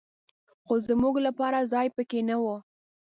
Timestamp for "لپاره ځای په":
1.27-2.01